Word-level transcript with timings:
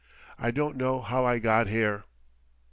I 0.39 0.49
don't 0.49 0.77
know 0.77 0.99
how 1.01 1.25
I 1.25 1.37
got 1.37 1.67
here." 1.67 2.05